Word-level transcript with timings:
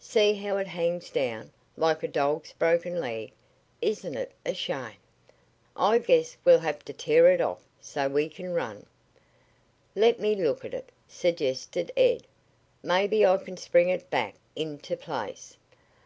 "See 0.00 0.32
how 0.32 0.56
it 0.56 0.66
hangs 0.68 1.10
down, 1.10 1.52
like 1.76 2.02
a 2.02 2.08
dog's 2.08 2.52
broken 2.54 2.98
leg. 3.00 3.32
Isn't 3.82 4.14
it 4.16 4.32
a 4.46 4.54
shame? 4.54 4.96
I 5.76 5.98
guess 5.98 6.38
we'll 6.42 6.60
have 6.60 6.82
to 6.86 6.94
tear 6.94 7.30
it 7.30 7.42
off, 7.42 7.62
so 7.82 8.08
we 8.08 8.30
can 8.30 8.54
run." 8.54 8.86
"Let 9.94 10.18
me 10.20 10.34
look 10.36 10.64
at 10.64 10.72
it," 10.72 10.90
suggested 11.06 11.92
Ed. 11.98 12.22
"Maybe 12.82 13.26
I 13.26 13.36
can 13.36 13.58
spring 13.58 13.90
it 13.90 14.08
back 14.08 14.36
into 14.56 14.96
place." 14.96 15.58